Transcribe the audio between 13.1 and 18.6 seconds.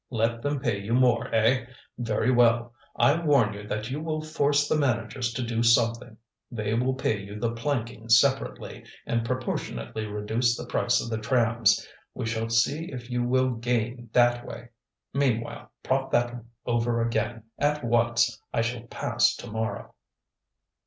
you will gain that way! Meanwhile, prop that over again, at once;